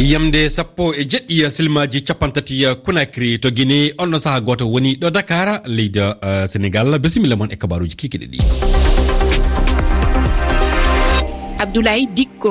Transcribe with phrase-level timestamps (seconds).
[0.00, 5.60] yamde sappo e jeɗɗi silmaji capantati kunakri to guine onno saaha goto woni ɗo dakar
[5.66, 6.98] leydi uh, sénégal.
[6.98, 8.38] Bisimilla moon e kabaruji kikiɗe ɗi.
[11.58, 12.50] Abdoulaye dikko.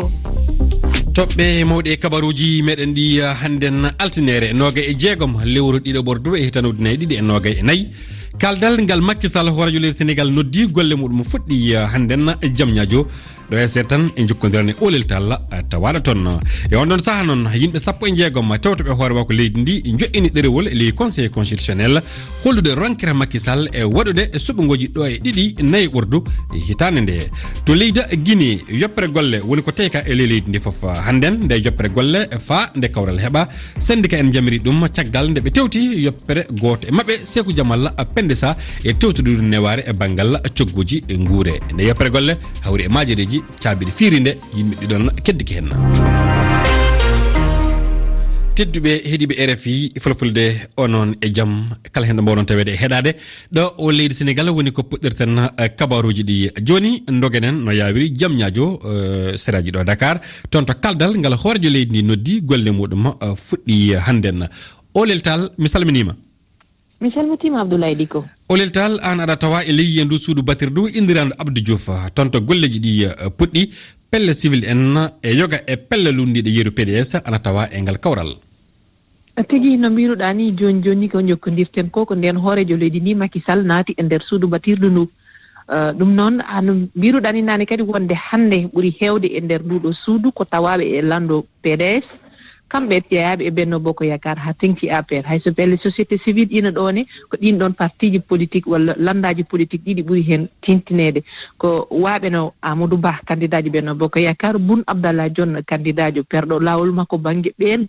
[1.15, 6.43] Toɓɓe mawɗe kabaruji meɗen ɗi uh, hannden altinere noga e jeegom lewru ɗiɗo ɓordu e
[6.45, 7.87] hitanudinayi ɗiɗi e noga e nayyi
[8.37, 13.07] kaldal ngal makkisal hoorajolel sénégal noddi golle muɗum fuɗɗi uh, hannden jamñajo
[13.49, 15.35] ɗo e seeɗa tan e jokkodirani olel talla
[15.69, 16.39] tawaɗa toon
[16.71, 20.29] e on ɗon saaha noon yimɓe sappo e jeegom tewtoɓe hoore ma leydi ndi joƴƴini
[20.35, 22.01] ɗerewol e ley conseil constitutionnel.
[22.43, 26.23] Hollude ronkira makisal e waɗude e suɓogoji ɗo e ɗiɗi nayi ɓurdu
[26.55, 27.15] e hitande nde.
[27.65, 31.55] To leyda guine yoppere golle woni ko teyka e ley leydi ndi foof hannden nde
[31.65, 33.47] yoppere golle fa nde kawral heɓa.
[33.79, 38.35] Sendika en jamiri ɗum caggal nde ɓe tewti yoppere goto e mabɓe seku jamalla pende
[38.35, 42.89] sa e tewtude ɗum neware e banggal cogguji e guure nde yoppere golle hawri e
[42.89, 45.67] majereji gonɗi cabiri fiiri nde yimɓe ɗiɗon keddiki hen
[48.59, 50.43] tedduɓe heeɗiɓe rfi fulfulde
[50.77, 51.69] onon e jaam.
[51.93, 53.11] Kala hen ɗo mbawɗon tawede e heɗade
[53.55, 56.35] ɗo o leydi sénégal woni ko puɗɗirten eh, kabaruji ɗi.
[56.67, 60.19] Joni dogenen no yawiri jaam uh, eh, séraji ɗo e dakar.
[60.49, 64.49] Toon to kaldal ngal hoorejo leydi ndi noddi golle muɗum uh, fuɗɗi hannden.
[64.93, 66.13] O leltal mi salminima.
[67.01, 70.87] mi salmitima abdoulaye ɗiko olel tal an aɗa tawa e leyyi ndu suudu batir du
[70.87, 71.87] indirandu abdou diouf.
[72.15, 73.69] Toon to golleji ɗi eh, puɗɗi
[74.11, 78.35] pelle civil en e yoga e pelle lundiɗe yeeru pds ana tawa e ngal kawral.
[79.47, 83.63] Tigi no mbiruɗa ni joni joni ko jokkodirten ko ko nden hoorejo leydi ndi makisal
[83.63, 85.07] naati e nder suudu batirdu ndu.
[85.71, 89.93] Eh, ɗum noon ano mbiruɗa ni nani kadi wonde hannde ɓuuri hewde e nder nduɗo
[89.93, 92.03] suudu ko tawaɓe e lando pds
[92.69, 95.23] kamɓe jeeyaɓe e benno boko yakar ha tenki apr.
[95.25, 100.03] Hayso pelle société civile ina ɗone ko ɗin ɗon partiji politique walla landaji politique ɗiɗi
[100.03, 101.23] ɓuuri hen tintinede.
[101.57, 106.59] Ko waɓeno amadou ba candidat ji benno boko yakar bun abdallah dione candidat jo perɗo
[106.59, 107.87] lawol makko banggue ɓen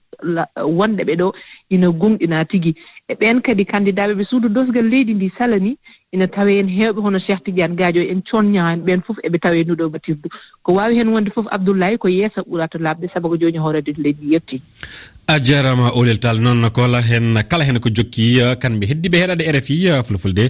[0.56, 1.32] wonɓe ɓe ɗo
[1.70, 2.74] ina gumɗina tigui
[3.08, 5.76] e ɓen kadi candidat ɓe ɓe suudu dosgal leydi ndi sala ni
[6.12, 9.88] ina tawe en heewɓe hono cheikh tidiane gaajo en conña ɓeen fof eɓe tawe nuɗo
[9.94, 10.28] batirdu
[10.62, 14.32] ko waawi heen wonde fof abdoullahi ko yeesa ɓurata laaɓde sabu ko jooni hoorede leydi
[14.34, 14.62] yetti
[15.30, 19.44] a jarama olel tal noon kola hen kala hen ko jokki uh, kamɓe heddiɓe heɗade
[19.56, 20.44] rfi uh, fulfulde.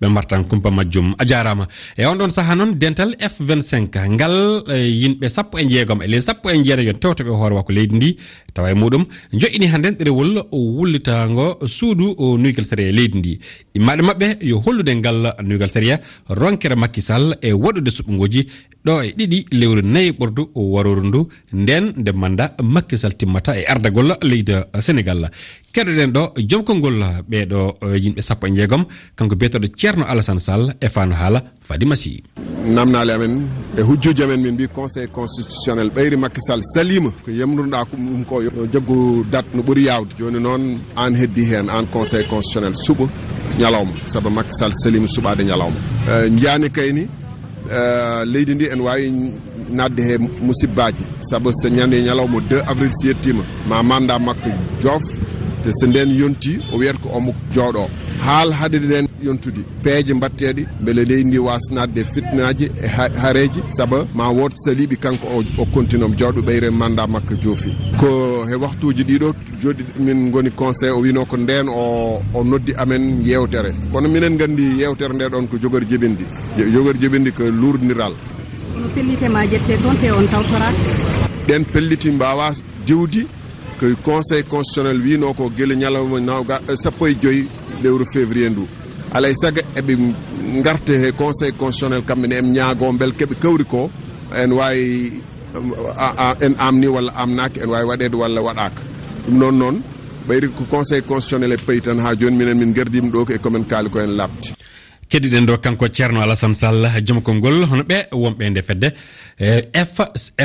[0.00, 1.14] Ɓe mbartan kumpa majjum.
[1.18, 1.66] A jarama.
[1.98, 4.36] E on ɗon saaha noon dental f25 ngal
[4.68, 7.96] uh, yimɓe sappo e jeegom e ley sappo e jeenayon tewtoɓe e hoore wakko leydi
[7.96, 8.16] ndi
[8.54, 9.04] tawa e muɗum.
[9.32, 13.38] Joƴini hannden ɗerewol wullitago suudu nuygal séria e leydi ndi.
[13.76, 18.46] Immaɗe mabɓe yo hollude ngal nuygal séria ronkere makkisal e waɗude suɓungoji
[18.84, 21.20] ɗo e ɗiɗi lewru nayi ɓurdu waroru ndu.
[21.52, 25.30] Nden nde manda makkisal timmata e ardagol leydi sénégal.
[25.72, 26.98] Keɗoɗen ɗo joom konngol
[27.30, 28.84] ɓeɗo e, yimɓe sappo e jeegom
[29.16, 32.22] kanko biyeteɗo ceerno alassane sall e fano haala fadima sy.
[32.66, 33.48] Namnali amen
[33.78, 37.10] e hujjuji amen min mbi conseil constitutionnel ɓeyri makkisal salima.
[37.24, 41.44] Ko yemruɗa ko ɗum ko yo jaggu date no ɓuuri yawde joni noon an heddi
[41.50, 43.06] hen an conseil constitutionnel suuɓa
[43.58, 43.92] ñalawma.
[44.06, 45.78] Saabu makkisal salima suuɓade ñalawma.
[46.08, 47.06] E, Jiyani kayni
[47.70, 49.12] Eh, leydi ndi en wawi
[49.70, 51.04] nadde he musibbaji.
[51.20, 54.50] Saabu so ñande ñalawma 2 avril si yettima ma manda makko
[54.82, 55.02] joof
[55.64, 57.88] te so nden yonti o wiyata ko omo jooɗo.
[58.24, 59.60] haal haɗiɗen yontude.
[59.82, 62.86] Peeje mbatteɗe beele leydi ndi wasnadde e fitnaji e
[63.22, 67.70] haareji saabu ma wood saliɓi kanko o o continome jooɗo ɓeyre mandat makko joofi.
[68.00, 72.72] Ko he waktuji ɗiɗo joɗi min goni conseil o wino ko nden o o noddi
[72.76, 73.72] amen yewtere.
[73.92, 76.24] Kono minen gandi yewtere nde ɗon ko jogori jibindi.
[76.56, 78.14] Jogori jibindi ko lurdiral
[78.82, 80.82] no pellitema jette toon te on tawtorata
[81.46, 82.54] ɗen pelliti mbawa
[82.86, 83.26] diwdi
[83.80, 87.48] ko conseil constitutionnel wino ko guele ñalawma nawga sappo e joyyi
[87.82, 88.64] lewru février ndu.
[89.14, 89.92] Alay saago eɓe
[90.64, 93.90] garte he conseil constitutionnel kamɓene en ñaago beel keɓe kawri ko
[94.34, 95.22] en wawi
[96.40, 98.82] en amni walla amnaki en wawi waɗede walla waɗaka
[99.26, 99.76] ɗum noon noon
[100.28, 103.38] ɓayri ko conseil constitutionnel e payi tan ha joni minen min gardima ɗo ko e
[103.38, 104.54] komin kaali ko en labde
[105.12, 108.88] keɗiɗen ɗo kanko ceerno alassane sall joom konngol hono ɓe wonɓe nde fedde.
[109.38, 109.48] E,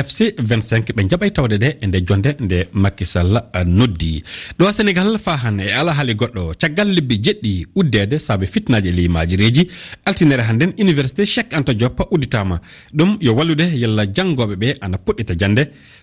[0.04, 3.32] Fc 25 ɓe jaɓay tawde ɗe e nde jonde nde makkisall
[3.64, 4.22] noddi.
[4.58, 9.36] Ɗo sénégal fahan e ala haali goɗɗo caggal lebbi jeɗɗi uddede saabi fitnaji e limaji
[9.36, 9.62] reji
[10.04, 12.60] altinere hannden université chek anta diop udditama
[12.92, 15.62] ɗum yo wallude yalla janngoɓe ɓe ana puɗɗita jande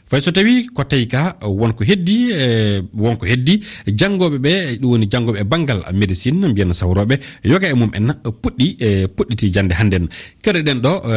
[0.09, 3.59] fay so tawi ko tawi ka wonko heddi e, wonko heddi
[3.99, 4.51] janngoɓe ɓe
[4.81, 8.07] ɗum woni janngoɓe e banggal médecine mbiyana sawroɓe yoga e mum en
[8.41, 10.07] puɗɗi goɗɗi e puɗɗiti jande hannden
[10.43, 11.15] kadi ɗen ɗo e,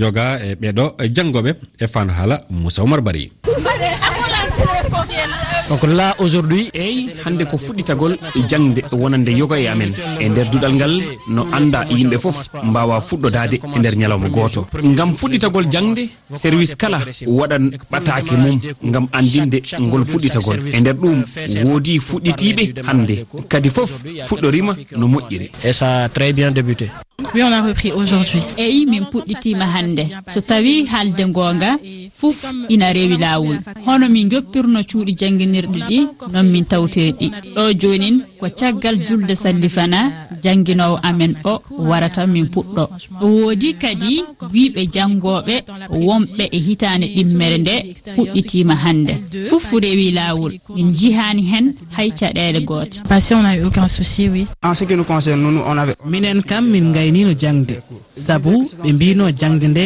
[0.00, 3.30] yoga e ɓeɗo e janggoɓe e fano haala moussa oumar bari
[5.68, 8.16] donc là aujourd'hui eyyi hande ko fuɗɗitagol
[8.48, 9.92] jangde wonande yoga e amen.
[10.20, 10.94] E nder duɗal ngal
[11.28, 14.66] no anda yimɓe foof mbawa fuɗɗodade e nder ñalawma goto
[14.96, 16.02] gam fuɗɗitagol jangde
[16.34, 18.56] service kala waɗan ɓatake mum
[18.92, 20.58] gam andinde ngol fuɗɗitagol.
[20.74, 21.24] E nder ɗum
[21.64, 23.14] woodi fuɗɗitiɓe hande
[23.48, 23.90] kadi foof
[24.28, 25.50] fuɗɗorima no moƴƴiri.
[25.64, 26.90] E ça très bien débuté.
[27.18, 28.42] on a repris aujourd'hui.
[28.56, 30.04] Eyi min puɗɗitima hannde.
[30.26, 31.78] So tawi haalde goonga
[32.18, 33.58] fof ina rewi laawol.
[33.86, 35.98] Hono min joppirno cuuɗi jangguinirɗi ɗi
[36.32, 39.98] noon min tawtiri ɗi ɗo jonin ko caggal julde sallifana
[40.42, 42.84] jangguinowo amen o warata min puɗɗo.
[43.20, 45.54] Woodi kadi wiiɓe janggoɓe
[45.90, 47.74] wonɓe e hitande ɗimmere nde
[48.16, 49.14] puɗɗitima hannde.
[49.48, 50.52] Fof rewi laawol.
[50.76, 51.66] Min jihani hen
[51.96, 53.00] hay caɗele goote
[56.04, 57.76] minen kam min laynino jangde
[58.24, 58.52] saabu
[58.82, 59.84] ɓe mbino jangde nde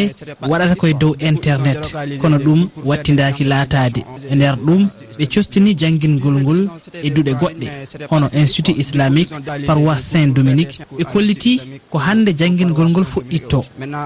[0.51, 1.83] waɗata koye dow internet.
[2.21, 4.83] Kono ɗum wattidaki laatade e nder ɗum
[5.19, 6.61] ɓe costini jangingol ngol
[7.07, 7.67] e duuɗe goɗɗe.
[8.11, 9.33] Hono institut islamique
[9.67, 11.53] paroi saint dominique ɓe kolliti
[11.91, 13.61] ko hande jangingol ngol fuɗɗitto.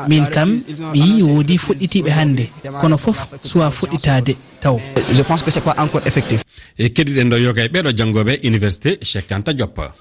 [0.09, 0.51] Min kam
[0.93, 2.45] ɓe yi woodi fuɗɗitiɓe hande
[2.81, 4.77] kono foof suwa fuɗɗitade taw.
[5.17, 6.41] Je pense que c'est pas encore effectif.
[6.79, 9.95] E keɗiɗen ɗo yoga e ɓeɗo janggoɓe université cheikh kanta dioppa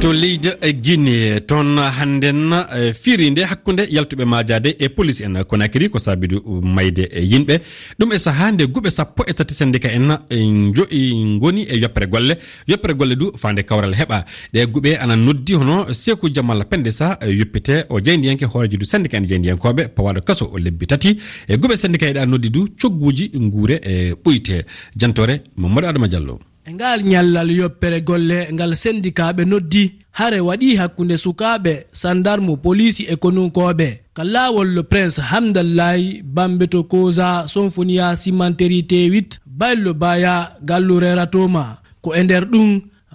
[0.00, 0.50] to leydi
[0.84, 7.04] guine toon hannden e, firinde hakkunde yaltuɓe majade e police en konakiri ko sabidu mayde
[7.32, 7.60] yimɓe.
[7.98, 10.36] Ɗum e saaha nde guɓe sappo e tati sendika en e,
[10.74, 12.36] joi goni e yoppere golle.
[12.66, 14.24] Yoppere golle du fande kawral heɓa.
[14.52, 18.84] Ɗe guɓe ana noddi hono seku jamal pende sa e, yoppite o jeydiyenke hooreji du
[18.84, 21.16] sendika en jeydiyenkoɓe pawaɗo kaso lebbi tati.
[21.48, 24.64] E guɓe sendika eɗa noddi du cogguji guure e ɓoyte
[24.96, 26.38] jantore mamadou adama diallo.
[26.66, 29.84] e ngal nyallal yoppere golle ngal sendikaɓe noddi
[30.18, 33.88] hare waɗi hakkunde sukaɓe sandarmu polisi e konunkoɓe.
[34.16, 40.34] Ka lawol le prince hamdallayi bambe to kosa sonfonia simanteri tewit baylo baya
[40.68, 41.64] gallure ratoma
[42.02, 42.70] ko e nder ɗum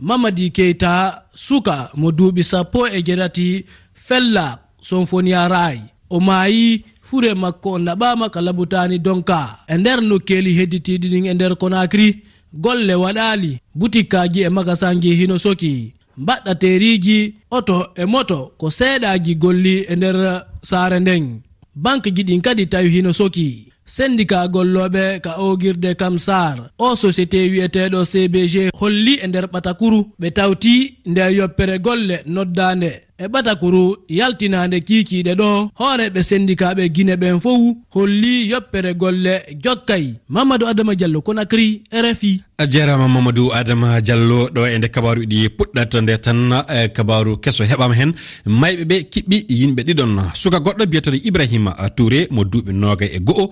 [0.08, 0.94] mamadi keyta
[1.36, 4.46] suka mo duuɓi sappo e jeɗati fella
[4.82, 5.78] sonfonia ray
[6.10, 9.40] o maayi fure makko o naɓama ka labutani donka.
[9.68, 15.94] E nder nokkeli hedditiɗi ɗin e nder conakry golle waɗaali butikkaji e magasanji hino soki.
[16.18, 17.18] Mbaɗɗa teriji
[17.52, 20.18] oto e moto ko seeɗaji golli e nder
[20.70, 21.26] saare nden.
[21.76, 23.72] Banque ji ɗin kadi tawi hino soki.
[23.86, 30.28] Sendika golloɓe ka ogirde kam sar o société wi'eteɗo cbg holli e nder ɓatakuru ɓe
[30.38, 30.74] tawti
[31.10, 32.92] nde yoppere golle noddande
[33.24, 33.84] e ɓatakuru
[34.18, 37.62] yaltinande kiikiiɗe ɗo hooreɓe sendikaɓe guine ɓen fof
[37.94, 39.34] holli yoppere golle
[39.64, 40.06] jokkay.
[40.34, 41.68] Mamadou adama diallo konakri
[42.06, 42.32] rfi
[42.62, 46.40] a jarama mamadou adama diallo ɗo e nde kabaru ɗi puɗɗat nde tan
[46.78, 48.12] e kabaru keso heɓama hen.
[48.46, 53.46] Mayɓe ɓe kiɓɓi yimɓe ɗiɗon suka goɗɗo biyeteɗo ibrahima touré mo duuɓi noga e go'o.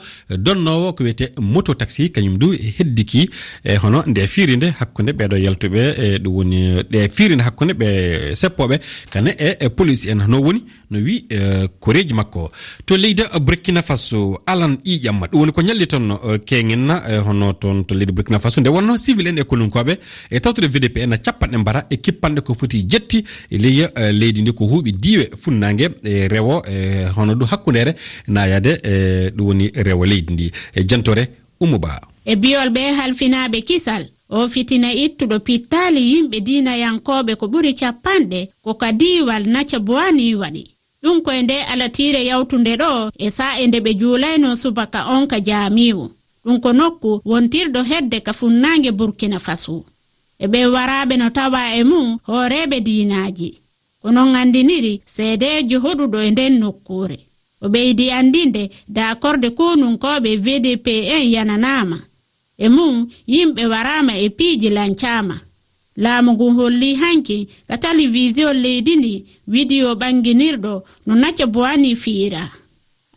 [0.45, 3.29] Donnowo ko wiyete moto taxi kañum du heddiki.
[3.63, 6.59] E hono nde firinde hakkude ɓeɗo yaltuɓe e ɗum woni
[6.91, 7.87] ɗe firinde hakkude ɓe
[8.35, 8.75] seppoɓe.
[9.09, 12.51] Kane e e police en no woni no wi e, koreji makko.
[12.85, 17.53] To leydi burkina faso alan ƴiƴam ɗum woni ko ñalli toon e, keŋen e, hono
[17.53, 18.61] toon to leydi burkina faso.
[18.61, 19.97] Nde wonno civil en e kolunkoɓe
[20.31, 24.65] e tawtude vdp en capanɗe mbara e kippanɗe ko foti jetti ley leydi ndi ko
[24.65, 27.95] huuɓi diwe funnague e rewo e hono ɗum hakkudere
[28.27, 30.51] nayade e ɗum woni rewo leydi ndi.
[30.73, 31.27] E jantore
[31.59, 34.03] umuba e biyolɓe halfinaɓe kisal.
[34.29, 40.63] o fitina ittuɗo pittali yimɓe dinayankoɓe ko ɓuri capanɗe ko kadiiwal naca bowani waɗi.
[41.03, 42.91] Ɗum koye nde alatire yawtunde ɗo
[43.25, 46.05] e saa'e nde ɓe juulayno subaka on ka jaamiwo
[46.45, 49.85] ɗum ko nokku wontirɗo hedde ka funnange burkina faso.
[50.43, 53.49] E ɓe waraɓe no tawa e mum hooreɓe diinaaji.
[54.01, 57.17] Ko non anndiniri seedeejo hoɗuɗo e nden nokkure
[57.61, 58.63] o ɓeydi andinde
[58.95, 61.97] daakorde konunkoɓe vdp en yananama
[62.65, 62.95] e mum
[63.33, 65.37] yimɓe warama e piiji lancama.
[66.03, 67.37] Laamu ngun holli hanki
[67.67, 69.13] ka talivision leydi ndi
[69.51, 70.73] widiyo ɓanginirɗo
[71.05, 72.43] no nacca bowani fiira.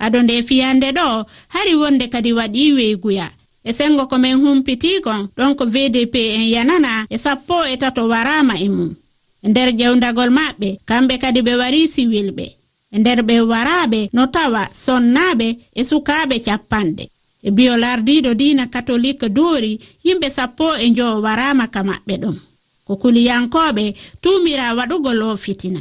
[0.05, 1.07] Aɗo nde fiyande ɗo
[1.55, 3.27] hari wonde kadi waɗi weyguya.
[3.65, 8.69] E sengo komin humpitikon ɗon ko vdp en yanana e sappo e tato warama e
[8.77, 8.91] mum.
[9.45, 12.47] E nder ƴewdagol maɓɓe kamɓe kadi ɓe wari siwilɓe.
[12.95, 17.05] E nder ɓe waraɓe no tawa sonnaɓe e sukaɓe capanɗe.
[17.43, 19.73] E biyo lardiɗo dina katolika duuri
[20.05, 22.37] yimɓe sappo e njowo warama ka maɓɓe ɗon.
[22.87, 23.85] Ko kuliyankoɓe
[24.23, 25.81] tumira waɗugo lofitina.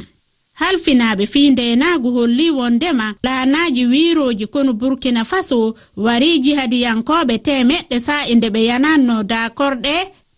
[0.60, 8.34] Halfinaɓe fi ndenagu holli wondema laanaji wiroji kono burkina faso wari jihadiyankoɓe temeɗɗe sa'i e
[8.36, 9.94] nde ɓe yananno dakorɗe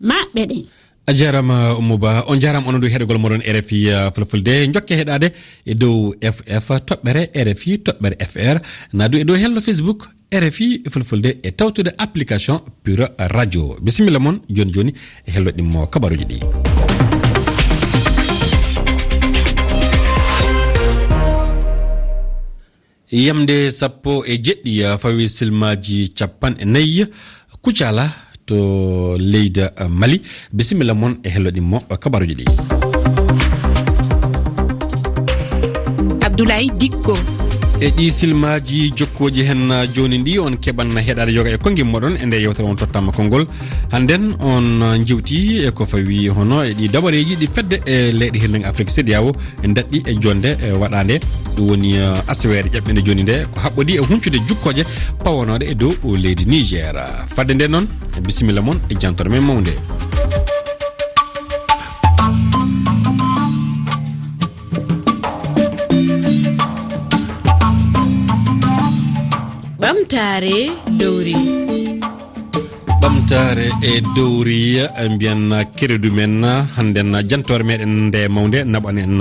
[0.09, 0.65] maɓɓe ɗen
[1.07, 4.55] a jarama uh, ummouba on jarama onon ɗo heɗogol moɗon rfi uh, fulfulde.
[4.73, 5.29] Jokke heɗade
[5.67, 8.57] e dow ff toɓɓere rfi toɓɓere fr
[8.93, 10.09] nadu e dow hello facebook
[10.41, 13.77] rfi fulfulde e tawtude application pure radio.
[13.81, 14.93] Bisimilla moon joni joni
[15.27, 16.39] e helloɗimmo kabaruji ɗi.
[23.11, 27.05] Yamde sappo e jeɗɗi fawi silmaji capanɗe nayyi
[27.63, 28.11] kucala
[28.47, 30.21] to leydi mali.
[30.53, 32.45] Bisimilla moon e helloɗimmo kabaruji ɗi.
[36.27, 37.15] Abdoulaye dikko.
[37.81, 42.27] e ɗi silmaji jokkoji hen joni ndi on keɓan heɗade yoga e konggel moɗon e
[42.27, 43.47] nde yewtere on tottama konngol.
[43.93, 48.65] Hannden on jewti e ko fawi hono e ɗi daɓareji ɗi fedde e leyɗe hirleng
[48.65, 51.21] afrique sédiawo e daɗɗi e jonde e waɗande
[51.57, 54.85] ɗum woni e, asawere ƴaɓɓinde joni nde ko haɓɓodi e huncude jukkoje
[55.25, 56.95] pawanode e dow leydi niger.
[57.27, 57.87] Fadde nde noon
[58.23, 59.75] bisimilla moon e jantore men mawde
[70.15, 70.59] ɓamtare
[71.01, 71.35] dowri.
[73.03, 74.79] Ɓamtare e dowri
[75.11, 76.39] mbiyan keɗedu men
[76.77, 79.19] hannden jantore meɗen nde mawde naɓan en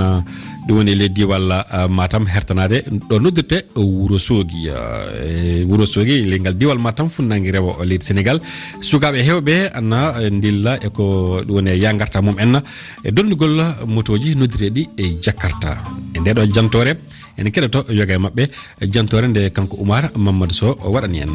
[0.66, 4.68] ɗum woni leydi walla matam hertanade ɗo noddirte wuuro soogi.
[4.68, 8.40] E, wuuro soogi leygal diwal matam funnangue rewo leydi sénégal
[8.80, 12.62] sukaɓe hewɓe anna dilla eko ɗum woni ya garta mum en.
[13.04, 13.54] E donnugol
[13.86, 15.70] motoji noddireɗi e jakarta.
[16.14, 16.92] E ndeɗo jantore
[17.36, 18.44] ene keɗoto yoga e mabɓe
[18.92, 21.34] jantore nde kanko oumar mamadou sow waɗani en.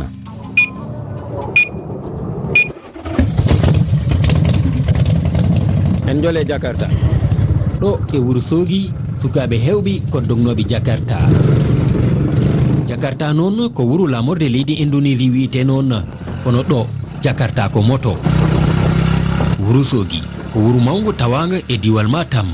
[6.10, 6.88] En jole jakarta.
[7.80, 8.92] Ɗo e wuuro soogi
[9.22, 11.18] sukaɓe hewɓi ko dognoɓe jakarta.
[12.88, 16.04] Jakarta noon ko wuro lamorde leydi indonésie wiyete noon
[16.44, 16.88] kono ɗo
[17.22, 18.16] jakarta ko moto.
[19.60, 20.24] Wurosogi
[20.54, 22.48] ko wuro mawgo tawaga e diwal matam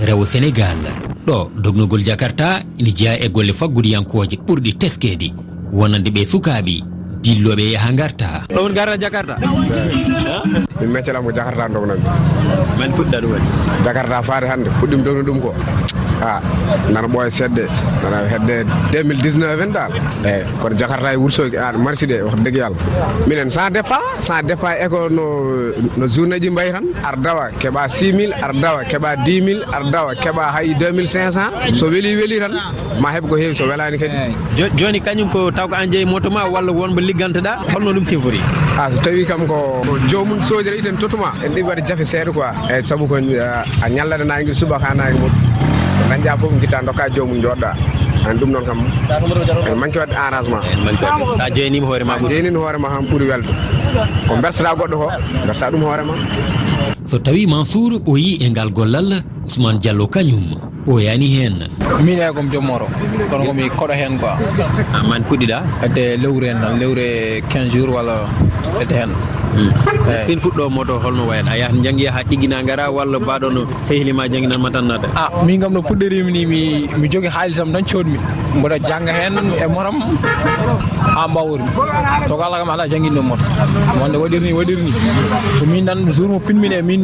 [0.00, 0.78] rewo sénégal.
[1.26, 5.32] Ɗo dognogol jakarta ina jeeya e golle faggudiyankoje ɓurɗi teskede
[5.72, 6.82] wonande ɓe sukaɓe
[7.22, 9.36] dilloɓe yaha garta ɗo woni garta jakarta?
[10.80, 12.02] Min meccalam ko jakarta dognami
[12.78, 13.48] man puɗɗa ɗum waɗi.
[13.84, 15.54] Jakarta faade hannde puɗɗimi dogno ɗum ko.
[16.22, 16.40] a
[16.92, 17.64] nana ɓooya seɗɗe.
[18.02, 18.56] Nana hedde
[18.92, 19.90] 2019 en dal
[20.24, 22.76] eyyi kono jakarta e wursoki an marsi ɗe wax deg yalla
[23.26, 25.24] minen sans dépa sans dépa eko no
[25.96, 29.62] no journée ji mbayi tan ar dawa keeɓa 6 mille ar dawa keeɓa 10 mille
[29.72, 32.52] ar dawa keeɓa hay 2500 so weeli weeli tan
[33.00, 34.12] ma heeɓ ko heewi so welani kadi.
[34.16, 38.06] Eh, joni kañum ko taw ko an jeeyi moto ma walla wonmo ligganteɗa holno ɗum
[38.06, 38.40] sifori
[38.78, 39.80] a so tawi kam ko
[40.10, 42.50] jomum sodira iten totuma en ɗiɓi waɗa jafe seeɗa quoi.
[42.70, 45.55] Eyyi saabu ko a ñalladana nangue subaka nangue moɗum
[46.10, 47.70] dañƴa foof guitta dokka jomum jooɗɗa
[48.28, 48.78] an ɗum noon kam
[49.70, 50.62] en manque wadde arrangement.
[51.38, 53.52] Sa jeenima hoorema jeynima hoorema kam ɓuuri welde
[54.28, 55.08] ko bertata goɗɗo ko
[55.46, 56.14] bersa ɗum hoorema
[57.04, 60.44] so tawi mansour o yi e ngal gollal ousmane diallo kañum
[60.86, 61.56] ɓoyani hen
[62.04, 62.86] min eyi komi jommoro
[63.30, 64.34] kono komi koɗo hen quoi.
[64.94, 65.58] Ah, man puɗɗiɗa?
[65.82, 68.26] Hedde lewru hen tan lewru e 15 jours walla
[68.80, 69.10] hedde hen
[69.56, 69.72] Mm.
[70.26, 73.48] fin fuɗɗo moto holno wayata a yahat jangguiya ha ɗiguina gara walla mbaɗo
[73.88, 76.60] fehlima jangguinanma tan nata a ah, min kam no puɗɗorimi ni mi
[77.00, 78.18] mi jogui haalisam tan codmi
[78.58, 79.96] mboɗa jangga hen e motam
[81.16, 81.68] ha mbawrmi
[82.28, 83.44] soko allah kam ala jangguinɗo moto.
[84.00, 84.92] Wonde waɗirni waɗirni.
[85.58, 87.02] Ko min tan jour mo pinmine min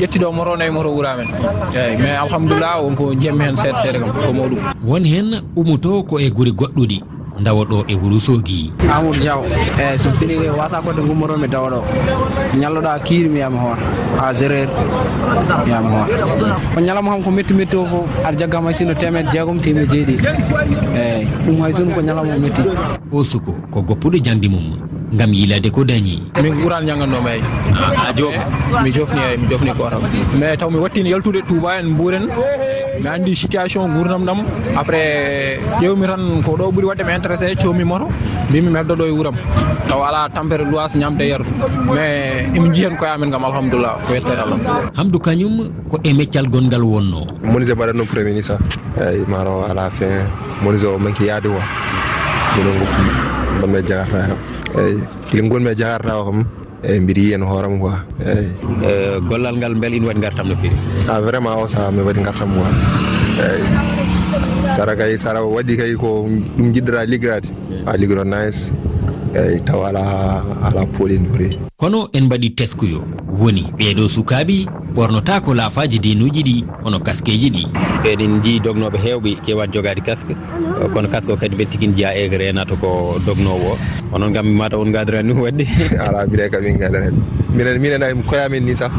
[0.00, 1.28] ƴettiɗo moto nayi moto wuramen
[1.74, 4.60] eyyi mais alhamdoulillah wonko jiyatmi hen seeɗa seeɗa kam ko mawɗum.
[4.84, 7.19] Won hen umuto ko e guuri goɗɗuɗi.
[7.38, 9.40] dawa ɗo e wuro soogui amadou diaw
[9.78, 11.80] eyyi so fini wasa kodde gummoromi dawa ɗo
[12.58, 13.78] ñalloɗa kiiri mi miyama hoor
[14.20, 14.70] ha zéro heure
[15.58, 16.08] mi miyama hoor
[16.74, 19.88] ko ñalawma kam ko metti metti o fof aɗa jaggama hay sinno temedde jeegom temed
[19.90, 20.16] jeeɗiɗi.
[20.96, 22.62] Eyyi ɗum hay sinno ko ñalawma metti.
[23.12, 24.76] O suko ko goppuɗo jandi mum
[25.12, 26.22] gam yilade ko dañi.
[26.42, 27.42] Min ɓuran janggandoma eyyi
[27.74, 30.02] ah, a jooɓa mi jofni eyyi mi jofni kotam
[30.38, 32.28] mais taw mi wattino yaltude touba en mburen
[33.02, 34.38] mi andi situation gurdam ɗam.
[34.76, 38.08] Après ƴewmi tan ko ɗo ɓuuri wadde mi intéressé comi moto
[38.48, 39.36] mbimi mi heddoɗo e wuuram.
[39.88, 41.50] Taw ala tampere lowas ñamde yardu
[41.94, 44.58] mais emin jii hen koye kam alhamdoulillah ko yettere allah
[44.96, 48.58] hamdou kañum ko e meccal gongal wonno monisé mbaɗatno premier ministre
[49.00, 50.28] eyyi maro à la fin.
[50.62, 51.58] Monisé o manki yaade o
[52.56, 52.76] minen
[53.60, 56.44] gonmi jagarta kam eyyi kile gonmi e jakarta e o kam
[56.84, 58.48] eyyi mbiɗa yiyen hooram quoi eyyi
[58.88, 60.76] eh, gollal ngal beele ina waɗi gartam no feewi.
[61.08, 62.72] A vraiment o saaha mi waɗi gartam quoi
[63.46, 63.64] eyyi
[64.74, 66.24] sara kay sara waɗi kay ko
[66.56, 67.48] ɗum jiɗɗata liggirade.
[67.86, 68.72] Ah, A liggoto nice.
[69.34, 70.02] eyyi taw ala
[70.66, 73.00] ala pooɗinore kono en mbaɗi teskuyo.
[73.38, 77.62] Woni ɓeeɗo sukaɓe ɓornota ko laafaji dinuji ɗi hono kaskeji ɗi.
[78.04, 80.34] Eɗen jii dognoɓe hewɓe kewat jogade casque
[80.94, 83.78] kono casque o kadi mbeɗa sikini jeeya e renata ko dognowo o.
[84.12, 85.64] Onon gam mata on gadirani ɗum wadde
[85.98, 87.10] ala mbiɗen kam min gadana
[87.54, 88.90] minen minen minen koyamen ni sah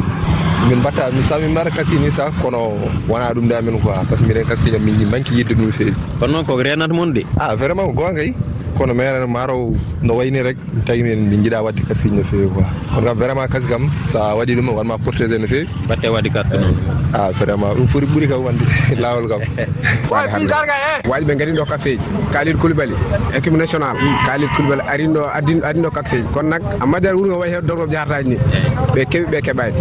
[0.69, 2.77] min mbatta mi sa min mbaɗa kaski ni sa kono
[3.09, 5.71] wona ɗum da min quoi par ce que minen kaski jam min banki yidde ɗum
[5.71, 5.93] feewi.
[6.19, 7.25] Kono noon ko renata mon de.
[7.37, 8.33] A vraiment ko gonga yi?
[8.77, 12.65] kono minen marow no wayni rek tawimi min min jiiɗa wadde kasque no fewi quoi.
[12.93, 15.67] Kono kam vraiment kasque kam sa waɗi ɗum wanma protégé no fewi.
[15.87, 16.75] Batte wadde kasque noon.
[17.13, 18.63] A vraiment ɗum foti ɓuuri kam wande
[19.01, 19.41] lawol kam.
[20.09, 21.25] Waɗi eh?
[21.27, 21.99] ɓe garinɗo kakseji
[22.31, 22.93] kalid coulibaly
[23.35, 24.15] équipe national hmm.
[24.25, 25.21] kalid coulibaly arinɗo
[25.63, 28.65] adinɗo kakseji kono nak a majjat wuuro ngo wayi hew dognoɓe jahataji ni eh.
[28.95, 29.73] ɓe keeɓi ɓe keɓani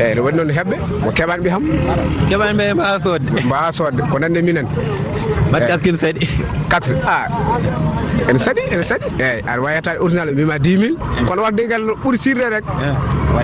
[0.00, 1.62] eyyi ne waɗi noon heɓɓe mo keɓani ɓe ham.
[2.28, 4.66] Keɓani ɓe mbawa sodde mbawa sodde ko nande minen.
[5.48, 6.20] mbaɗɗe afkino feeɗe
[6.70, 7.24] quatre a ah.
[8.30, 9.06] ene saɗi ene saɗi.
[9.18, 10.96] Eyyi aɗa wawi yettade original mbima 10 mille.
[10.96, 11.24] Eh.
[11.26, 12.94] Kono wadde ngal ɓuuri sirde rek eh,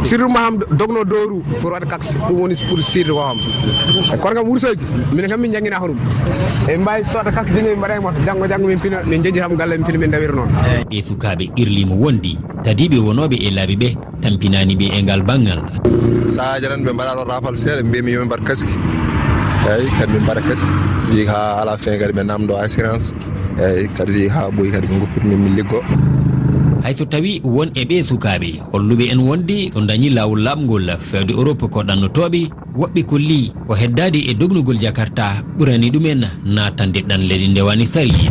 [0.04, 3.38] sirru ma ham dogno dowru pour waɗa kaxe ɗum woni pour sirre hoham
[4.20, 4.82] kono kam wursoji
[5.12, 5.98] minen kam min jangguina ko ɗum.
[6.68, 9.56] Emin mbawi sodda kaxe jinggo min mbaɗa e moto janggo janggo min pina min jejjitamo
[9.56, 10.48] galle min pina min dawira noon.
[10.66, 10.84] Eh.
[10.90, 13.88] Ɓe sukaɓe irlimo wondi tadiɓe wonoɓe e laabi ɓe
[14.22, 15.60] tampinaniɓe e ngal banggal
[16.28, 18.74] sahaji tan ɓe mbaɗa ɗo rafal seeɗa mbiyami yomi mbaɗa kaski.
[19.70, 20.66] eyyi kadi min mbaɗa keese
[21.12, 23.14] jii ha ala fin kadi ɓe namdo assurance.
[23.62, 25.80] Eyyi kadi ha ɓooyi kadi ɓe goppitmin min liggo
[26.82, 31.62] hayso tawi won e ɓe sukaɓe holluɓe en wondi so dañi lawol laɓgol fewde europe
[31.70, 37.86] ko ɗannotoɓe woɓɓe kolli ko heddade e dognugol jakarta ɓurani ɗumen natande ɗan leydi ndewani
[37.86, 38.26] sari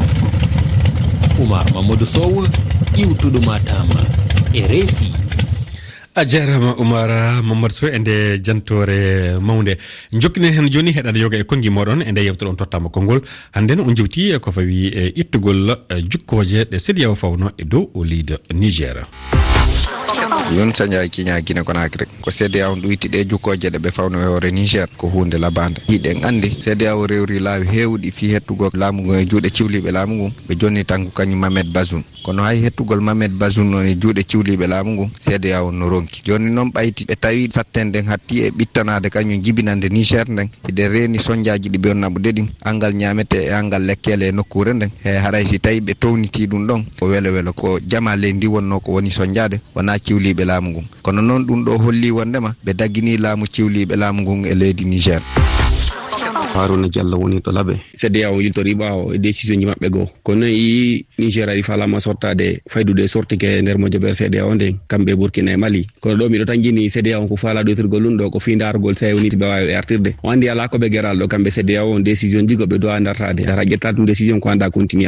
[1.40, 2.44] oumar mamadou sow
[3.00, 3.88] iwtuɗo matam
[4.54, 5.11] e reefi
[6.16, 7.10] a jarama oumar
[7.44, 9.78] mamadou sow e nde jantore mawde.
[10.12, 13.22] Jokkinen hen joni heɗade yoga e konggui moɗon e nde yewtere on tottama konngol.
[13.54, 17.90] Hannden on jewti e ko fawi e ittugol e jukkoje ɗe sédiyaw fawno e dow
[17.94, 19.08] o leydi niger.
[20.58, 24.52] yun saña kiña guine konakri ko cda on ɗoytiɗe jukkoje ɗe ɓe fawno e hoore
[24.52, 29.14] niger ko hunde labade hiɗen andi cda o rewri laawi hewɗi fi hettugo laamu ngu
[29.16, 33.02] e juuɗe ciwliɓe laamu ngu ɓe jonni tan ko kañum mamed basoun kono hay hettugol
[33.02, 36.22] mamed basoun on e juuɗe ciwliɓe laamu ngu cda on no ronki.
[36.26, 40.88] Joni noon ɓayti ɓe tawi satten nden hatti e ɓittanade kañum jibinande niger nden eɗe
[40.88, 44.92] reeni soñdiaji ɗi ɓe on naɓude ɗin angal ñamete e angal lekkele e nokkure nden.
[45.04, 48.48] E haray si tawi ɓe towniti ɗum ɗon ko welo welo ko jama ley ndi
[48.48, 50.86] wonno ko woni soñdiade wona ciwli ciwliɓe laamu ngun.
[51.02, 55.22] Kono noon ɗum ɗo holli wondema ɓe daggini laamu ciwliɓe laamu ngun e leydi niger.
[56.54, 60.08] Haruna diallo woni to laaɓe cda o yiltorima o e décision ji maɓɓe goo.
[60.24, 65.16] Kono yi niger ari falama sortade faydude sortike e nder mojoɓere cda o nden kamɓe
[65.16, 65.88] burkina e mali.
[66.02, 68.96] Kono ɗo miɗo tan jini cda on ko fala ɗoytirgol ɗum ɗo ko fi dargol
[68.96, 72.56] sewni ɓe wawi artirde o andi ala koɓe gueral ɗo kamɓe cda o décision ji
[72.56, 75.08] goɓe dowa dartade dara ƴetta ɗum décision ko anda continue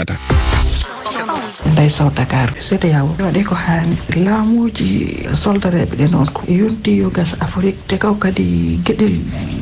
[1.71, 3.95] nday sow dakar cdao waɗi ko hani
[4.25, 9.15] laamuji soldareɓe ɗe noon ko yonti yo gas afrique te kaw kadi gueɗel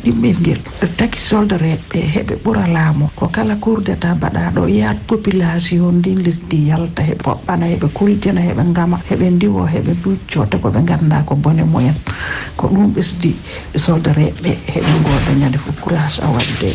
[0.04, 0.60] ɗimmel ngel.
[0.98, 3.06] Taki soldareɓe heɓe ɓuura laamu.
[3.16, 8.42] Ko kala cour d' état mbaɗaɗo yaat population ndin lesdi yalta heɓe poɓɓana heɓe kuljana
[8.42, 11.96] heɓe ngama heɓe ndiwo heɓe duccote koɓe ganda ko bone mumen.
[12.58, 13.36] Ko ɗum ɓesdi
[13.78, 16.70] soldareɓe heɓe goɗa ñande fo courage a wadde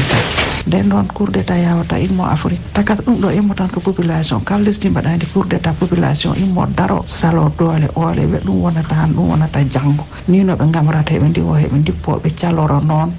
[0.00, 0.22] état
[0.66, 2.60] nden noon cour d' état yawata immo afrique.
[2.72, 6.66] Takat ɗum ɗo immo tan ko population kala lesdi mbaɗadi pour d' état population immo
[6.76, 11.12] daro salo doole oole ɓe ɗum wonata han ɗum wonata janggo ni no ɓe gamrata
[11.14, 13.12] heɓe ndiwo heɓe dippoɓe caloro noon.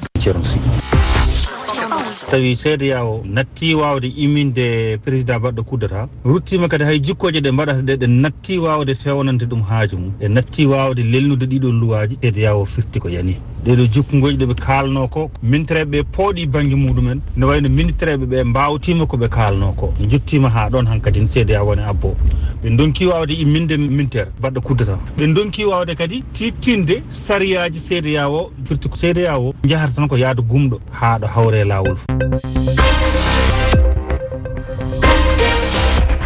[2.30, 7.82] Tawi cda o natti wawde imminde président baɗɗo kuddata ruttima kadi hay jikkoje ɗe mbaɗata
[7.82, 12.56] ɗe ɗe natti wawde fewnande ɗum haaju mum ɗe natti wawde lelnude ɗiɗon luwaji cda
[12.56, 13.36] o firti ko yani.
[13.66, 17.20] ɗeɗo jokkugoji ɗeɓe kalno ko minitéreɓeɓe pooɗi banggue muɗumen.
[17.38, 22.16] Ne wayno minitéreɓeɓe mbawtima koɓe kalno ko jettima ha ɗon hankkadi n cda woni abbo.
[22.64, 24.98] Ɓe donki wawde e imminde militaire baɗɗo kuddata.
[25.18, 30.16] Ɓe donki wawde kadi tittinde sariyaji seedeya o firti ko seedeya o jahata tan ko
[30.18, 31.98] yaade gumɗo ha ɗo hawre e lawol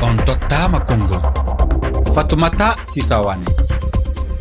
[0.02, 1.22] on tottama konngol.
[2.14, 3.46] Fatoumata sisawane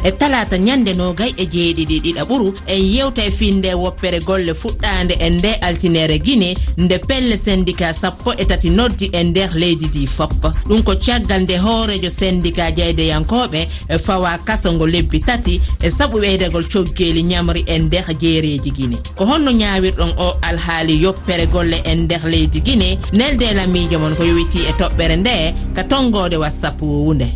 [0.04, 5.14] e talata ñande nogay e jeeɗiɗi ɗiɗa ɓuru en yewta e finde woppere golle fuɗɗade
[5.20, 10.06] e nde altinere guine nde pelle syndicat sappo e tati noddi e nder leydi ndi
[10.06, 10.32] fop.
[10.68, 16.64] Ɗum ko caggal nde hoorejo syndicat jeydeyankoɓe e fawa kasongo lebbi tati e saabu ɓeydagol
[16.72, 22.22] coggeli ñamri e nder jeereji guine ko honno ñawirɗon o alhaali yoppere golle e nder
[22.24, 27.26] leydi guine nelde lamijo mon ko yowiti e toɓɓere nde ka tongode whatsapp wowunde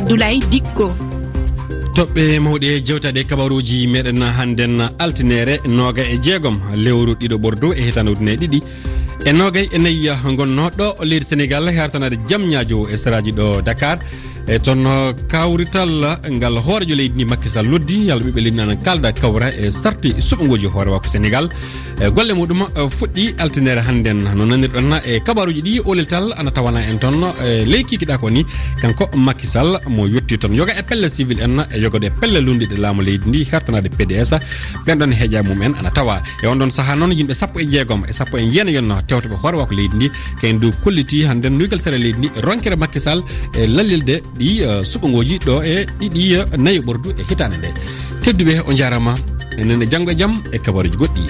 [0.00, 0.86] abdoulaye dikko
[1.96, 7.82] toɓɓe mawɗi e jewtaɗe kabaruji meɗen hannden altinere noga e jeegom lewru ɗiɗo ɓordo e
[7.86, 8.58] hitanudune ɗiɗi.
[9.28, 13.98] E nogay e nayyi gonnoɗo leydi sénégal hertanade jaam ñajo e saraji ɗo dakar.
[14.50, 18.74] e toon uh, kawrital uh, ngal hoorejo leydi ndi makki noddi yalla ɓiɓɓe leydi nana
[18.76, 21.46] kalda kawra e sarti suɓogoji hoore wakko sénégal.
[22.02, 26.80] E golle muɗum uh, fuɗɗi altinere hannden no nanirɗon e kabaruji ɗi oleltal ana tawana
[26.82, 27.30] en toon
[27.66, 28.44] ley kikiɗa ko ni.
[28.82, 29.46] Kanko makki
[29.86, 33.28] mo yetti toon yoga e pelle civil en e yogode e pelle lundiɗe laamu leydi
[33.28, 34.34] ndi hertanade pds
[34.86, 36.22] ɓenɗon heeƴa mum en ana tawa.
[36.42, 39.36] E on ɗon saaha noon yimɓe sappo e jeegom e sappo e jeena yenno tewtoɓe
[39.42, 40.10] hoore wakko leydi ndi.
[40.40, 42.98] Kayen du kolliti hannden nuygal sere leydi ndi ronkere makki
[43.54, 47.70] e lallilde ɗi eh, suɓogoji ɗo e ɗiɗi eh, nayi ɓordu e hitande nde.
[48.22, 49.12] Tedduɓe o jarama
[49.60, 51.24] enen e janggo e jaam e kabaruji goɗɗi.